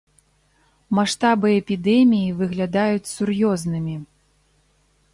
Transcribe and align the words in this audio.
Маштабы 0.99 1.47
эпідэміі 1.59 2.33
выглядаюць 2.41 3.11
сур'ёзнымі. 3.15 3.95